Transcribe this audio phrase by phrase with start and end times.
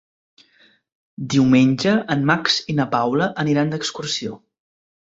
[1.35, 4.43] Diumenge en Max i na Paula aniran d'excursió.